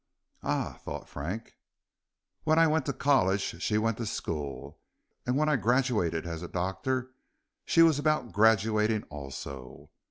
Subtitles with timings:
[0.41, 1.53] "Ah!" thought Frank.
[2.43, 4.79] "When I went to college she went to school,
[5.27, 7.11] and when I graduated as a doctor
[7.65, 9.91] she was about graduating also.